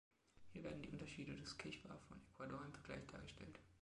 Hier 0.51 0.63
werden 0.63 0.81
die 0.81 0.89
Unterschiede 0.89 1.35
des 1.35 1.59
Kichwa 1.59 1.95
von 2.07 2.19
Ecuador 2.31 2.65
im 2.65 2.73
Vergleich 2.73 3.05
dargestellt. 3.05 3.59